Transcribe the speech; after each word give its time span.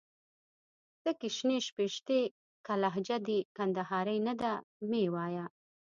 تکي 1.03 1.29
شنې 1.37 1.57
شپيشتي. 1.67 2.21
که 2.65 2.73
لهجه 2.83 3.17
دي 3.27 3.39
کندهارۍ 3.55 4.17
نه 4.27 4.33
ده 4.41 4.51
مې 4.89 5.03
وايه 5.13 5.45